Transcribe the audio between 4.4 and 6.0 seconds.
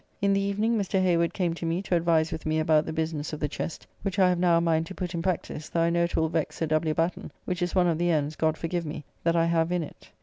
a mind to put in practice, though I